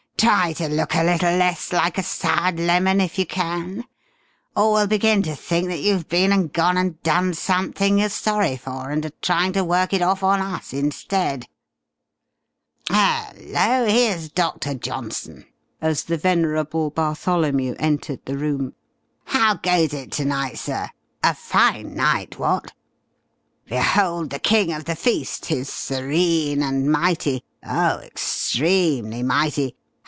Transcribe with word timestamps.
"Try 0.21 0.53
to 0.53 0.69
look 0.69 0.93
a 0.93 1.03
little 1.03 1.35
less 1.35 1.73
like 1.73 1.97
a 1.97 2.03
soured 2.03 2.59
lemon, 2.59 3.01
if 3.01 3.17
you 3.17 3.25
can! 3.25 3.85
Or 4.55 4.71
we'll 4.73 4.85
begin 4.85 5.23
to 5.23 5.33
think 5.35 5.67
that 5.69 5.79
you've 5.79 6.09
been 6.09 6.31
and 6.31 6.53
gone 6.53 6.77
and 6.77 7.01
done 7.01 7.33
something 7.33 7.97
you're 7.97 8.07
sorry 8.09 8.55
for, 8.55 8.91
and 8.91 9.03
are 9.03 9.09
trying 9.23 9.51
to 9.53 9.63
work 9.63 9.93
it 9.93 10.03
off 10.03 10.21
on 10.21 10.39
us 10.39 10.73
instead." 10.73 11.47
"Hello, 12.87 13.87
here's 13.87 14.29
Doctor 14.29 14.75
Johnson," 14.75 15.47
as 15.81 16.03
the 16.03 16.17
venerable 16.17 16.91
Bartholomew 16.91 17.73
entered 17.79 18.23
the 18.25 18.37
room. 18.37 18.75
"How 19.25 19.55
goes 19.55 19.91
it 19.91 20.11
to 20.13 20.25
night, 20.25 20.59
sir? 20.59 20.91
A 21.23 21.33
fine 21.33 21.95
night, 21.95 22.37
what? 22.37 22.73
Behold 23.65 24.29
the 24.29 24.37
king 24.37 24.71
of 24.71 24.85
the 24.85 24.95
feast, 24.95 25.45
his 25.47 25.67
serene 25.67 26.61
and 26.61 26.91
mighty 26.91 27.43
oh 27.65 27.97
extremely 27.97 29.23
mighty! 29.23 29.75